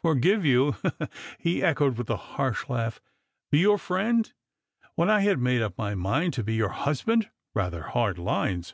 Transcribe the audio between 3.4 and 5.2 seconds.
"be your friend, when I